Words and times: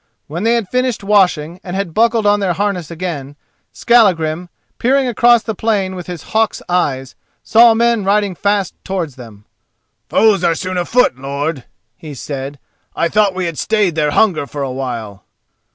When 0.25 0.41
they 0.41 0.55
had 0.55 0.67
finished 0.67 1.03
washing 1.03 1.59
and 1.63 1.75
had 1.75 1.93
buckled 1.93 2.25
on 2.25 2.39
their 2.39 2.53
harness 2.53 2.89
again, 2.89 3.35
Skallagrim, 3.71 4.49
peering 4.79 5.07
across 5.07 5.43
the 5.43 5.53
plain 5.53 5.93
with 5.93 6.07
his 6.07 6.23
hawk's 6.33 6.59
eyes, 6.67 7.13
saw 7.43 7.75
men 7.75 8.03
riding 8.03 8.33
fast 8.33 8.73
towards 8.83 9.15
them. 9.15 9.45
"Foes 10.09 10.43
are 10.43 10.55
soon 10.55 10.77
afoot, 10.77 11.19
lord," 11.19 11.65
he 11.95 12.15
said. 12.15 12.57
"I 12.95 13.09
thought 13.09 13.35
we 13.35 13.45
had 13.45 13.59
stayed 13.59 13.93
their 13.93 14.09
hunger 14.09 14.47
for 14.47 14.63
a 14.63 14.71
while." 14.71 15.23